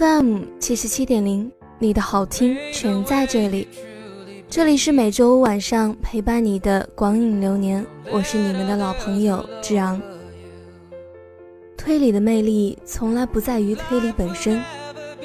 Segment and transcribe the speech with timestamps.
[0.00, 3.68] FM 七十七点零，你的好听全在这里。
[4.48, 10.00] 这里是每周五晚上陪伴你的光影流年，我是你们的老朋友志昂。
[11.76, 14.62] 推理的魅力从来不在于推理本身，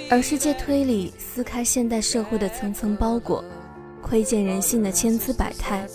[0.09, 3.41] 而是借推理撕开现代社会的层层包裹，
[4.01, 5.87] 窥见人性的千姿百态。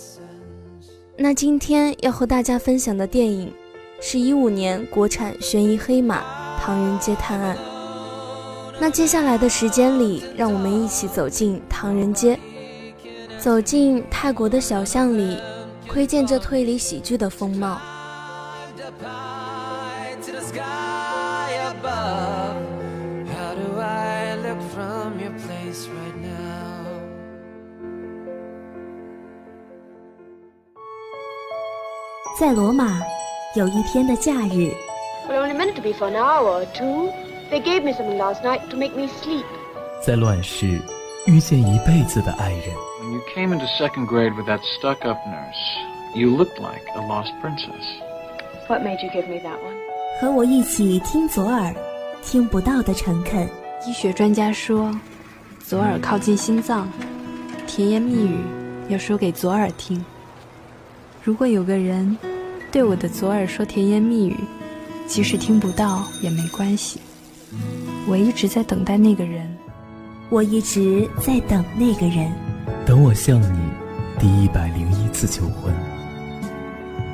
[1.18, 3.52] 那今天要和大家分享的电影，
[4.00, 6.22] 是一五年国产悬疑黑马
[6.58, 7.54] 《唐人街探案》。
[8.80, 12.40] 那接下来的时间里，让我们一起走进唐人街。
[13.38, 15.38] 走进泰国的小巷里，
[15.86, 17.78] 窥见这推理喜剧的风貌。
[32.38, 32.98] 在罗马，
[33.54, 34.72] 有一天的假日。
[40.02, 40.80] 在乱世，
[41.26, 42.62] 遇见一辈子的爱人。
[43.02, 47.84] When you came into second grade with that stuck-up nurse, you looked like a lost princess.
[48.68, 49.74] What made you give me that one?
[50.20, 51.74] 和我一起听左耳，
[52.22, 53.48] 听不到的诚恳。
[53.84, 54.94] 医学专家说，
[55.58, 56.88] 左耳靠近心脏，
[57.66, 58.38] 甜言蜜语
[58.88, 60.04] 要说给左耳听。
[61.24, 62.16] 如果有个人
[62.70, 64.36] 对我的左耳说甜言蜜语，
[65.08, 67.00] 即使听不到也没关系。
[68.06, 69.46] 我一直在等待那个人，
[70.30, 72.32] 我一直在等那个人。
[72.86, 73.58] 等我向你
[74.18, 75.72] 第一百零一次求婚，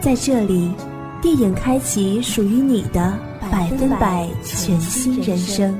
[0.01, 0.73] 在这里，
[1.21, 3.19] 电影开启属于你的
[3.51, 5.77] 百分百全新人生。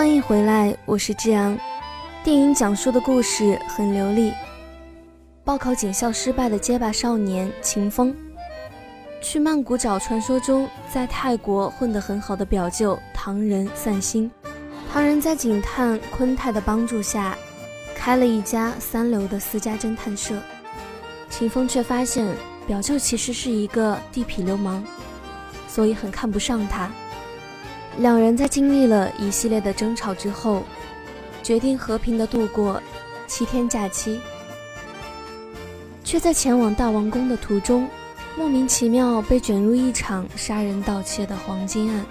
[0.00, 1.58] 欢迎回来，我是志阳。
[2.24, 4.32] 电影讲述的故事很流利。
[5.44, 8.16] 报考警校失败的结巴少年秦风，
[9.20, 14.30] 去曼谷找传说中在泰国混得很好的表舅唐仁散心。
[14.90, 17.36] 唐仁在警探昆泰的帮助下，
[17.94, 20.34] 开了一家三流的私家侦探社。
[21.28, 22.26] 秦风却发现
[22.66, 24.82] 表舅其实是一个地痞流氓，
[25.68, 26.90] 所以很看不上他。
[27.98, 30.62] 两人在经历了一系列的争吵之后，
[31.42, 32.80] 决定和平的度过
[33.26, 34.20] 七天假期，
[36.02, 37.86] 却在前往大王宫的途中，
[38.36, 42.06] 莫名其妙被卷入一场杀人盗窃的黄金案。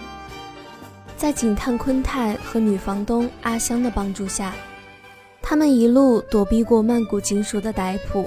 [1.18, 4.54] 在警探昆泰和女房东阿香的帮助下，
[5.42, 8.26] 他们一路躲避过曼谷警署的逮捕，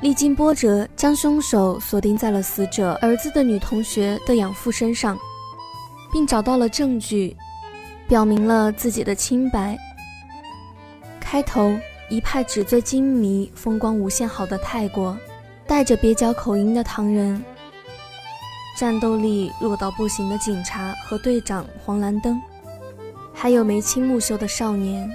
[0.00, 5.18] 历经波折，将凶手锁定在了死者儿子的女同学的养父身上。
[6.12, 7.36] 并找到了证据，
[8.08, 9.78] 表明了自己的清白。
[11.20, 11.76] 开头
[12.08, 15.16] 一派纸醉金迷、风光无限好的泰国，
[15.66, 17.42] 带着蹩脚口音的唐人，
[18.76, 22.40] 战斗力弱到不行的警察和队长黄蓝灯，
[23.32, 25.08] 还有眉清目秀的少年。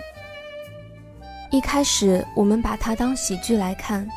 [1.51, 4.07] 一开始我们把它当喜剧来看，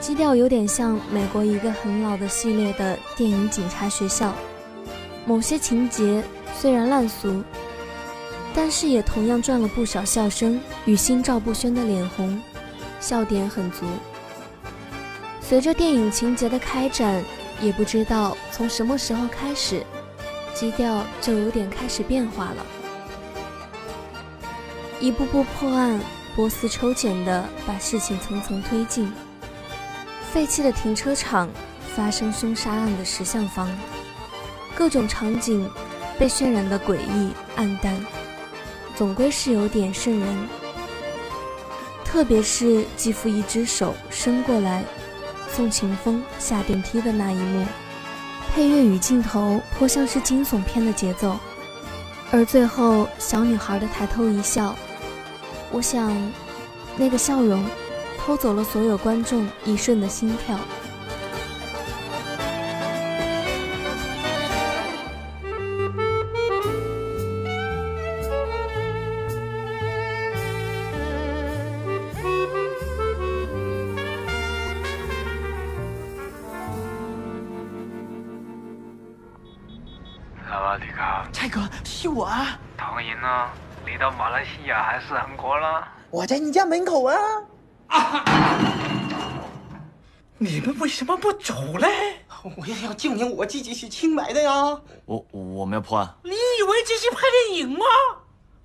[0.00, 4.30] 基调有点像美国一个很老的系列的电影《警察学校》。
[5.30, 6.24] 某些情节
[6.58, 7.44] 虽然烂俗，
[8.52, 12.42] 但是也同样赚了不少笑声与心照不宣的脸红，
[12.98, 13.86] 笑点很足。
[15.40, 17.22] 随着电影情节的开展，
[17.60, 19.86] 也不知道从什么时候开始，
[20.52, 22.66] 基调就有点开始变化了。
[24.98, 26.00] 一步步破案，
[26.34, 29.12] 波斯抽检的把事情层层推进。
[30.32, 31.48] 废弃的停车场，
[31.94, 33.70] 发生凶杀案的石像房，
[34.80, 35.68] 各种场景
[36.18, 37.94] 被渲染的诡异暗淡，
[38.96, 40.48] 总归是有点瘆人。
[42.02, 44.82] 特别是继父一只手伸过来。
[45.50, 47.66] 送秦风下电梯的那一幕，
[48.54, 51.36] 配乐与镜头颇像是惊悚片的节奏，
[52.30, 54.74] 而最后小女孩的抬头一笑，
[55.70, 56.10] 我想，
[56.96, 57.62] 那个笑容，
[58.16, 60.58] 偷走了所有观众一瞬的心跳。
[84.74, 85.86] 还是韩国了？
[86.10, 87.16] 我在你家门口啊！
[87.88, 88.24] 啊！
[90.38, 92.24] 你们为什么不走嘞？
[92.56, 94.80] 我也要证明我自己是清白的呀！
[95.04, 96.14] 我我们要破案。
[96.24, 97.84] 你以为这是拍电影吗？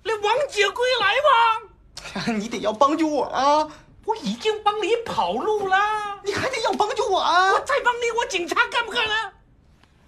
[0.04, 2.34] 那王者归来吗？
[2.38, 3.68] 你得要帮助我啊！
[4.06, 5.78] 我已经帮你跑路了，
[6.24, 7.52] 你还得要帮助我啊！
[7.54, 9.34] 我再帮你，我警察干不干了？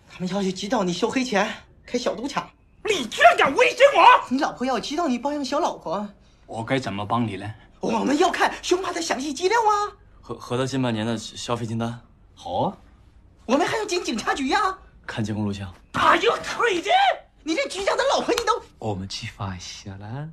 [0.10, 1.52] 他们要是知道你收黑钱、
[1.86, 2.50] 开小赌场。
[2.88, 4.28] 你居然敢威胁我！
[4.30, 6.08] 你老婆要知道你包养小老婆，
[6.46, 7.54] 我该怎么帮你呢？
[7.80, 12.00] 我们要看凶杀的详细资料啊，和和他近半年的消费清单。
[12.34, 12.78] 好啊，
[13.46, 15.72] 我们还要进警察局呀，看监控录像。
[15.94, 16.90] Are you crazy？
[17.44, 18.62] 你连局长的老婆你都……
[18.80, 20.28] 我们计划一下啦。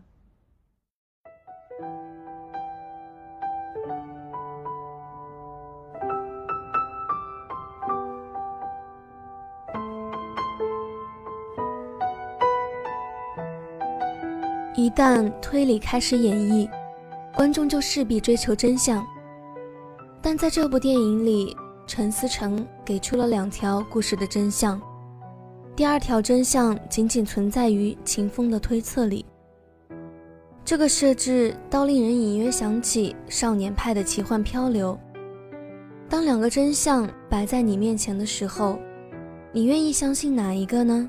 [14.76, 16.68] 一旦推理开始演绎，
[17.32, 19.06] 观众就势必追求真相。
[20.20, 21.56] 但在这部电影里，
[21.86, 24.80] 陈思诚给出了两条故事的真相，
[25.76, 29.24] 第二条真相仅仅存在于秦风的推测里。
[30.64, 34.98] 这个设置倒令人隐约想起少年派的奇幻漂流。
[36.08, 38.76] 当两个真相摆在你面前的时候，
[39.52, 41.08] 你愿意相信哪一个呢？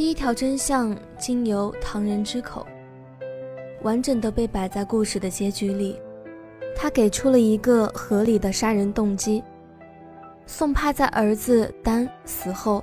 [0.00, 2.66] 第一条真相经由唐人之口，
[3.82, 6.00] 完整的被摆在故事的结局里。
[6.74, 9.44] 他给出了一个合理的杀人动机：
[10.46, 12.82] 宋帕在儿子丹死后，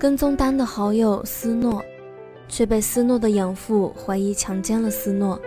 [0.00, 1.80] 跟踪丹的好友斯诺，
[2.48, 5.40] 却被斯诺的养父怀疑强奸了斯诺。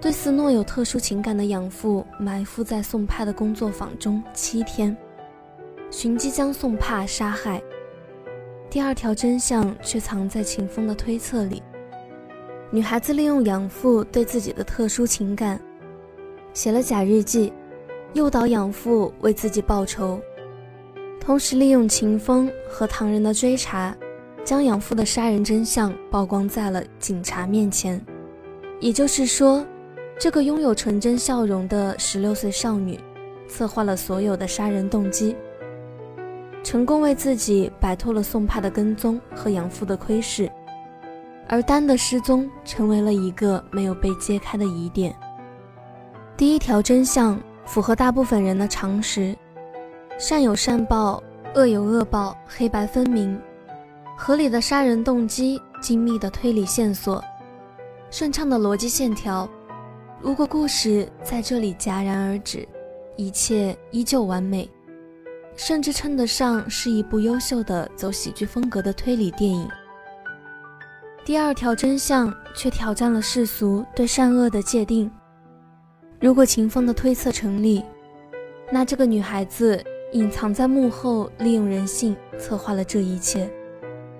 [0.00, 4.96] 对斯诺有特殊情感的养父埋伏在宋帕的工作坊中七天，
[5.90, 7.62] 寻机将宋帕杀害。
[8.72, 11.62] 第二条真相却藏在秦风的推测里。
[12.70, 15.60] 女孩子利用养父对自己的特殊情感，
[16.54, 17.52] 写了假日记，
[18.14, 20.18] 诱导养父为自己报仇，
[21.20, 23.94] 同时利用秦风和唐人的追查，
[24.42, 28.02] 将养父的杀人真相曝光在了警察面前。
[28.80, 29.62] 也就是说，
[30.18, 32.98] 这个拥有纯真笑容的十六岁少女，
[33.46, 35.36] 策划了所有的杀人动机。
[36.62, 40.50] 成功为自己摆脱了宋帕的跟踪和养父的窥视，
[41.48, 45.14] 而丹的失踪成为了一个没有被揭开的疑点。
[46.36, 49.36] 第一条真相符合大部分人的常识：
[50.18, 51.22] 善有善报，
[51.54, 53.38] 恶有恶报，黑白分明。
[54.16, 57.22] 合理的杀人动机，精密的推理线索，
[58.10, 59.48] 顺畅的逻辑线条。
[60.20, 62.66] 如果故事在这里戛然而止，
[63.16, 64.68] 一切依旧完美。
[65.64, 69.68] 甚至称得上是一部优秀的走喜剧风格的推理电影。
[71.24, 75.08] 第二条真相却挑战了世俗对善恶的界定。
[76.20, 77.80] 如果秦风的推测成立，
[78.72, 83.48] 那这个女孩子隐藏在幕后，利用人性策划了这一切，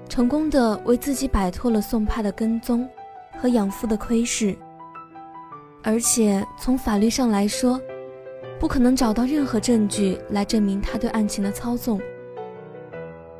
[0.08, 2.88] 成功的为自己摆脱了宋派的跟踪
[3.36, 4.56] 和养父的窥视。
[5.82, 7.80] 而且从法律上来说，
[8.62, 12.00] 不可能找到任何证据来证明他对案情的操纵。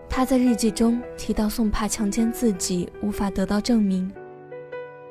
[0.09, 4.11] 他在日记中提到宋帕强奸自己无法得到证明，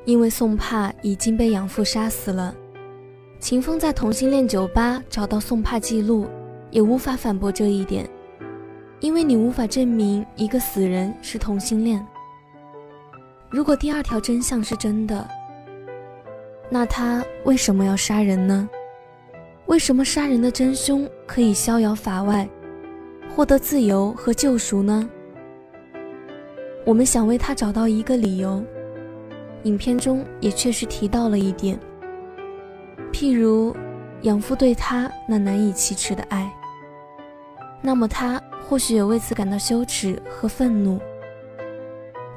[0.03, 2.53] 因为宋帕已经被养父杀死了。
[3.39, 6.27] 秦风在同性恋酒吧找到宋帕记录，
[6.71, 8.05] 也无法反驳这一点，
[8.99, 12.05] 因为你无法证明一个死人是同性恋。
[13.49, 15.25] 如果第二条真相是真的，
[16.69, 18.69] 那他为什么要杀人呢？
[19.71, 22.45] 为什么杀人的真凶可以逍遥法外，
[23.33, 25.09] 获得自由和救赎呢？
[26.85, 28.61] 我们想为他找到一个理由。
[29.63, 31.79] 影片中也确实提到了一点，
[33.13, 33.73] 譬如
[34.23, 36.51] 养父对他那难以启齿的爱。
[37.81, 40.99] 那么他或许也为此感到羞耻和愤怒。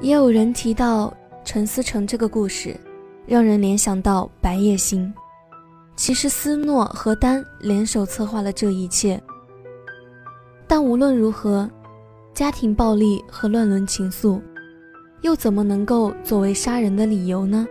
[0.00, 1.12] 也有人提到
[1.44, 2.78] 陈思诚这个故事，
[3.26, 5.12] 让人联想到《白夜行》。
[5.96, 9.20] 其实斯诺和丹联手策划了这一切。
[10.66, 11.68] 但无论如何，
[12.32, 14.40] 家庭暴力和乱伦情愫，
[15.20, 17.66] 又怎么能够作为杀人的理由呢？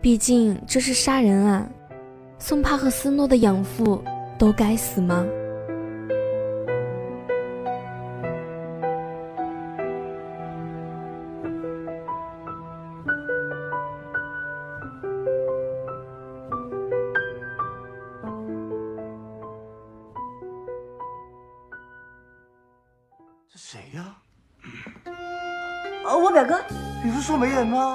[0.00, 1.70] 毕竟这是杀人案，
[2.38, 4.02] 宋帕和斯诺的养父
[4.38, 5.26] 都该死吗？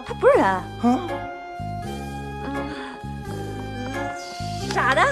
[0.05, 0.45] 他不是人。
[0.45, 0.63] 啊？
[4.73, 5.01] 傻的。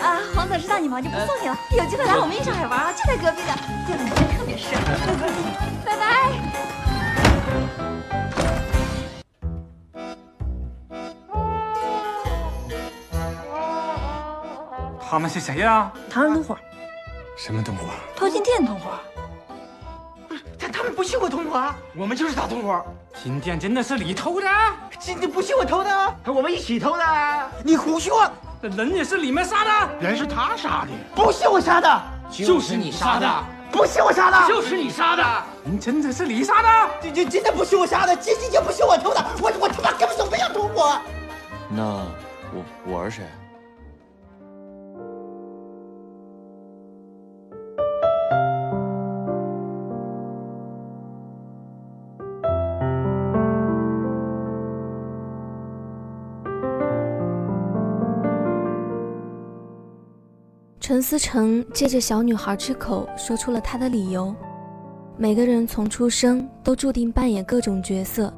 [0.00, 3.54] 啊，黄总知道你忙就不送你了，有机会来我们一上海玩啊，就在隔壁的，
[3.86, 4.82] 店里人特别适合。
[5.84, 6.30] 拜拜。
[15.10, 15.92] 他们是谁呀？
[16.10, 16.58] 唐人同伙。
[17.36, 17.82] 什么同伙？
[18.16, 18.90] 偷金店同伙。
[20.98, 22.84] 不是，我同伙，我们就是他同伙。
[23.22, 24.48] 金店真的是你偷的？
[24.98, 27.04] 金店不是我偷的，我们一起偷的。
[27.62, 28.28] 你胡说！
[28.62, 29.70] 人也是你们杀的？
[30.00, 32.02] 人是他杀的，不是我杀的，
[32.32, 33.44] 就是你杀的。
[33.70, 35.22] 不是我杀的，就是你杀的。
[35.64, 36.90] 人真的是你杀的？
[37.00, 40.98] 这这真的不是我杀的，金金店不是我偷的，我我他妈根本就没有同伙。
[41.68, 41.84] 那
[42.52, 43.24] 我我是谁？
[60.98, 64.34] 陈思诚借着小女孩之口说出了他的理由。
[65.16, 68.34] 每个人从出生都注定扮演各种角色，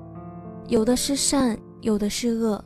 [0.66, 2.62] 有的是善，有的是恶。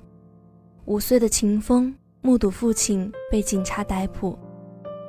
[0.87, 4.37] 五岁的秦风目睹父亲被警察逮捕，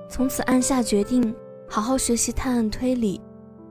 [0.07, 1.35] 从此暗下决定
[1.67, 3.19] 好好学习探案推理，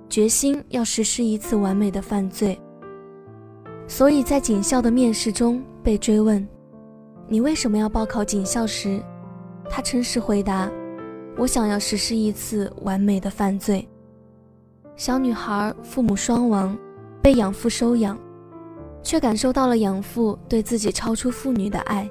[0.09, 2.61] 决心要实施一次完美的犯罪。
[3.87, 6.45] 所以在警校的面试中被追问
[7.31, 9.01] ：“你为什么要报考警校？”时，
[9.71, 10.69] 他诚实回答。
[11.37, 13.87] 我想要实施一次完美的犯罪。
[14.97, 16.77] 小女孩父母双亡，
[17.21, 18.17] 被养父收养，
[19.03, 22.09] 却感受到了养父对自己超出父女的爱。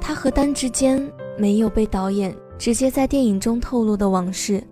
[0.00, 4.62] 她和丹之间没有被导演直接在电影中透露的往事。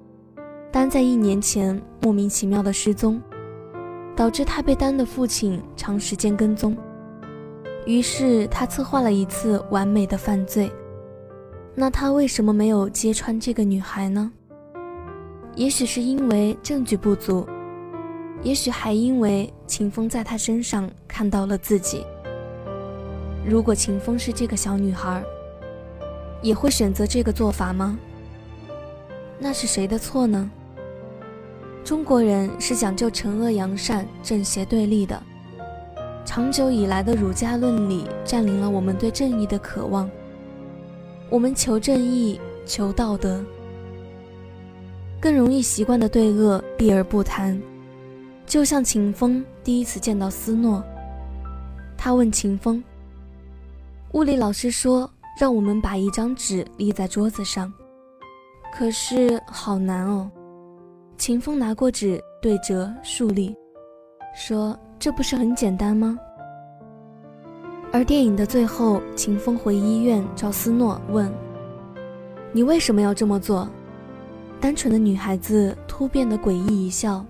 [0.72, 3.22] 丹在一年前莫名其妙的失踪，
[4.16, 6.76] 导致他被丹的父亲长时间跟踪。
[7.86, 10.68] 于是他策划了一次完美的犯罪。
[11.76, 14.30] 那他为什么没有揭穿这个女孩呢？
[15.56, 17.46] 也许是因为证据不足，
[18.42, 22.04] 也许还因为秦风在他身上看到了自己。
[23.44, 25.22] 如果秦风是这个小女孩，
[26.42, 27.98] 也会选择这个做法吗？
[29.38, 30.48] 那是谁的错呢？
[31.84, 35.20] 中国人是讲究惩恶扬善、正邪对立的，
[36.24, 40.08] 长久以来的儒家伦理占领了我们对正义的渴望。
[41.30, 43.44] 我们求正义，求道德，
[45.20, 47.60] 更容易习惯的对恶避而不谈。
[48.46, 50.84] 就像秦风第一次见到斯诺，
[51.96, 52.82] 他问秦风
[54.12, 57.72] ：“物理老师说让我们把一张纸立在桌子上，
[58.72, 60.30] 可是好难哦。”
[61.16, 63.56] 秦风拿过纸对折竖立，
[64.36, 66.18] 说：“这不是很简单吗？”
[67.94, 71.32] 而电影的最后，秦风回医院找斯诺问
[72.50, 73.68] ：“你为什么要这么做？”
[74.60, 77.24] 单纯的女孩子突变的诡异一笑：“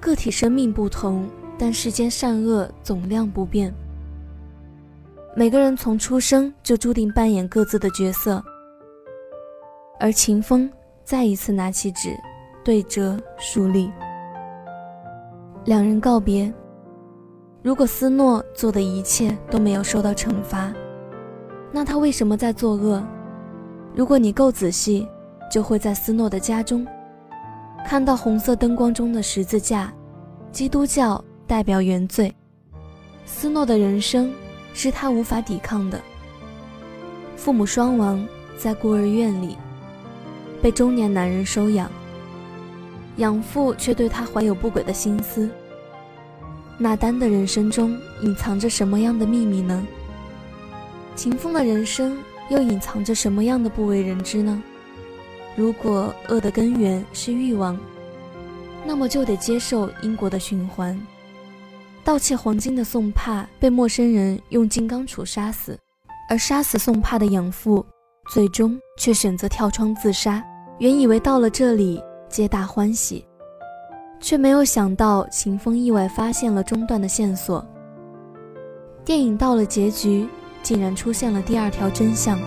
[0.00, 3.70] 个体生命不同，但世间善恶总量不变。
[5.36, 8.42] 每个人从出生就注定扮演各自的角色。”
[10.00, 10.70] 而秦风
[11.04, 12.16] 再一次拿起纸，
[12.64, 13.90] 对折竖立，
[15.66, 16.50] 两人告别。
[17.60, 20.72] 如果斯诺做的一切都没有受到惩罚，
[21.72, 23.02] 那他为什么在作恶？
[23.94, 25.08] 如果你够仔细，
[25.50, 26.86] 就会在斯诺的家中
[27.84, 29.92] 看到红色灯光中的十字架，
[30.52, 32.32] 基督教代表原罪。
[33.26, 34.32] 斯诺的人生
[34.72, 36.00] 是他无法抵抗的。
[37.34, 38.24] 父母双亡，
[38.56, 39.56] 在孤儿院里，
[40.62, 41.90] 被中年男人收养，
[43.16, 45.50] 养父却对他怀有不轨的心思。
[46.80, 49.84] 那丹的人生中隐藏着什么样的秘密呢？
[51.16, 52.16] 秦风的人生
[52.48, 54.62] 又隐藏着什么样的不为人知呢？
[55.56, 57.76] 如果恶的根源是欲望，
[58.86, 60.98] 那么就得接受因果的循环。
[62.04, 65.76] 盗窃黄金的宋帕被陌生人用金刚杵杀死，
[66.30, 67.84] 而杀死宋帕的养父，
[68.30, 70.42] 最终却选择跳窗自杀。
[70.78, 73.27] 原以为到了这里皆大欢喜。
[74.20, 77.64] 却没有想到，秦风意外发现了中断的线索。
[79.04, 80.28] 电影到了结局，
[80.62, 82.38] 竟然出现了第二条真相。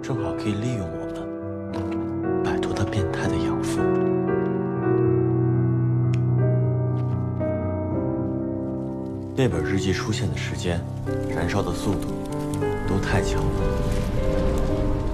[0.00, 0.91] 正好可以利用
[9.82, 10.80] 那本日记出现的时间、
[11.28, 12.06] 燃烧的速度
[12.88, 13.50] 都太强了，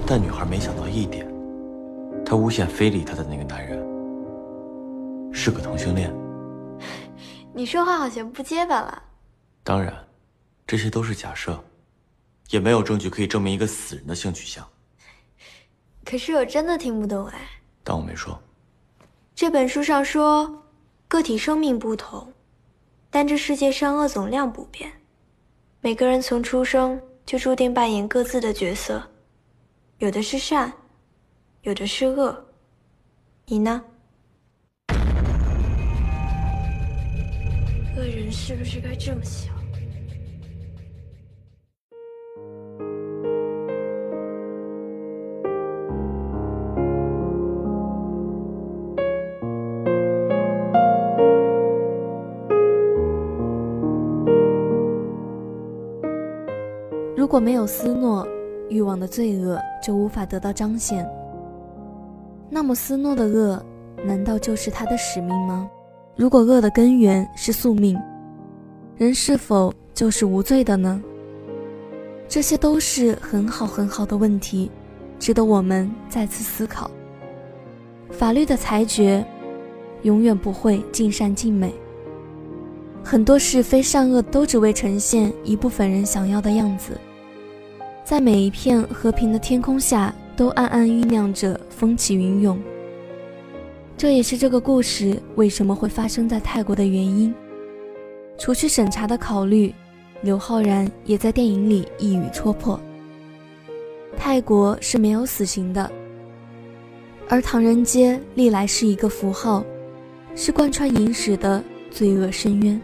[0.05, 1.27] 但女孩没想到一点：
[2.23, 3.79] 她诬陷非礼她的那个男人
[5.33, 6.13] 是个同性恋。
[7.51, 9.01] 你说话好像不结巴了。
[9.63, 9.91] 当然，
[10.67, 11.59] 这些都是假设，
[12.51, 14.63] 也没有证据可以证明一个死人的性取向。
[16.05, 17.39] 可是我真的听不懂哎。
[17.83, 18.39] 当我没说。
[19.33, 20.63] 这本书上说，
[21.07, 22.31] 个体生命不同。
[23.11, 24.91] 但这世界上恶总量不变，
[25.81, 29.01] 每个人从出生就注定扮演各自的角色，
[29.97, 30.71] 有的是善，
[31.63, 32.45] 有的是恶。
[33.45, 33.83] 你呢？
[37.97, 39.58] 恶人是不是该这么想？
[57.29, 58.27] 如果没有斯诺，
[58.69, 61.07] 欲望的罪恶就无法得到彰显。
[62.49, 63.63] 那么斯诺的恶，
[64.03, 65.69] 难道就是他的使命吗？
[66.15, 67.95] 如果恶的根源是宿命，
[68.97, 70.99] 人是否就是无罪的呢？
[72.27, 74.71] 这些都是很好很好的问题，
[75.19, 76.89] 值得我们再次思考。
[78.09, 79.23] 法律的裁决，
[80.01, 81.71] 永远不会尽善尽美。
[83.03, 86.99] 很多是非善恶都只为呈现一部分人想要的样子。
[88.03, 92.59] 在每一片和平的天空下，都暗暗酝酿着风起云涌。
[93.95, 97.33] 这也是这个故事为什么会发生在泰国的原因。
[98.37, 99.73] 除去审查的考虑，
[100.21, 102.79] 刘昊然也在电影里一语戳破：
[104.17, 105.91] 泰国是没有死刑的，
[107.27, 109.63] 而唐人街历来是一个符号，
[110.35, 112.81] 是贯穿影史的罪恶深渊。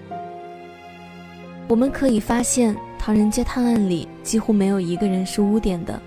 [1.68, 2.76] 我们可以发现。
[2.98, 5.98] 唐人街探案里几乎没有一个人是污点的。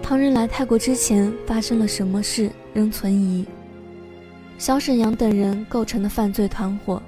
[0.00, 3.44] 唐人来泰国之前发生了什么事仍存疑。
[4.56, 7.02] 小沈阳等人构成的犯罪团伙，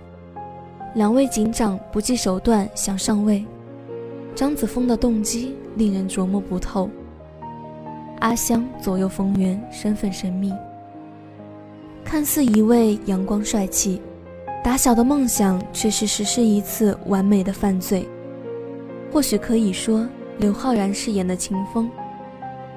[0.95, 3.45] 两位警长不计手段想上位，
[4.35, 6.91] 张子枫的动机令人琢磨不透。
[8.19, 10.53] 阿香左右逢源，身份神秘，
[12.05, 14.01] 看似一位阳光帅气、
[14.63, 18.09] 打小的梦想，却是实施一次完美的犯罪。
[19.15, 20.05] 或许可以说，
[20.39, 21.89] 刘昊然饰演的秦风，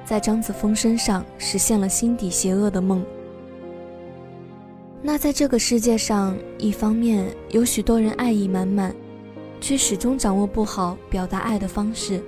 [0.04, 3.04] 在张子枫身上实现了心底邪恶的梦。
[5.02, 8.94] 那在这个世界上，一方面有许多人爱意满满，
[9.60, 12.20] 却始终掌握不好表达爱的方式；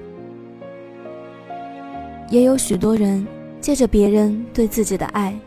[2.30, 3.24] 也有许多人
[3.60, 5.38] 借着别人对自己的爱，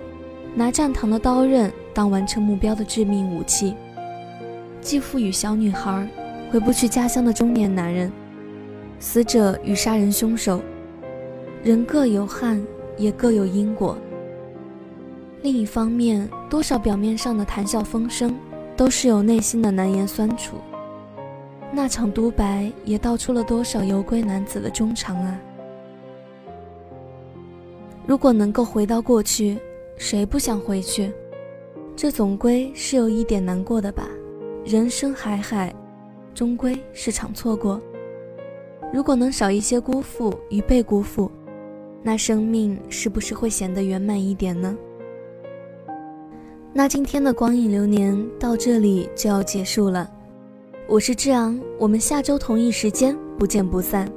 [0.55, 3.75] 拿战堂的刀刃当完成目标的致命武器。
[4.79, 6.07] 继父与小女孩，
[6.49, 8.09] 回不去家乡的中年男人。
[9.03, 10.61] 死者与杀人凶手，
[11.61, 12.65] 人各有憾，
[12.97, 13.97] 也各有因果。
[15.41, 18.33] 另一方面，多少表面上的谈笑风生，
[18.77, 20.55] 都是有内心的难言酸楚。
[21.69, 25.37] 那场独白也道出了多少游归男子的衷肠啊！
[28.07, 29.57] 如果能够回到过去，
[29.97, 31.11] 谁不想回去？
[31.93, 34.07] 这总归是有一点难过的吧。
[34.63, 35.75] 人生海海，
[36.33, 37.81] 终归是场错过。
[38.93, 41.31] 如果能少一些辜负与被辜负，
[42.03, 44.77] 那生命是不是会显得圆满一点呢？
[46.71, 50.07] 那今天的光影流年到这里就要结束了，
[50.87, 54.07] 我是志昂，我们下周同一时间不见不散。